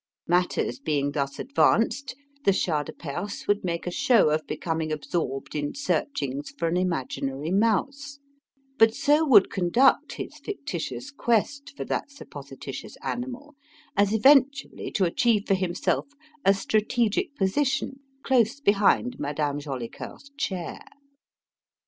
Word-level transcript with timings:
Matters 0.25 0.79
being 0.79 1.11
thus 1.11 1.37
advanced, 1.37 2.15
the 2.43 2.53
Shah 2.53 2.81
de 2.81 2.91
Perse 2.91 3.45
would 3.47 3.63
make 3.63 3.85
a 3.85 3.91
show 3.91 4.31
of 4.31 4.47
becoming 4.47 4.91
absorbed 4.91 5.53
in 5.53 5.75
searchings 5.75 6.55
for 6.57 6.67
an 6.67 6.75
imaginary 6.75 7.51
mouse 7.51 8.17
but 8.79 8.95
so 8.95 9.23
would 9.23 9.51
conduct 9.51 10.13
his 10.13 10.39
fictitious 10.39 11.11
quest 11.11 11.73
for 11.77 11.85
that 11.85 12.09
supposititious 12.09 12.97
animal 13.03 13.53
as 13.95 14.11
eventually 14.11 14.89
to 14.89 15.05
achieve 15.05 15.43
for 15.47 15.53
himself 15.53 16.07
a 16.43 16.55
strategic 16.55 17.35
position 17.35 17.99
close 18.23 18.59
behind 18.59 19.19
Madame 19.19 19.59
Jolicoeur's 19.59 20.31
chair. 20.35 20.79